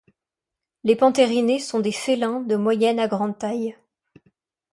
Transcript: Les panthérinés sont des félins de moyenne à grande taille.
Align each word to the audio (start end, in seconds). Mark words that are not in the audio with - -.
Les 0.83 0.95
panthérinés 0.95 1.59
sont 1.59 1.79
des 1.79 1.91
félins 1.91 2.41
de 2.41 2.55
moyenne 2.55 2.97
à 2.99 3.07
grande 3.07 3.37
taille. 3.37 3.75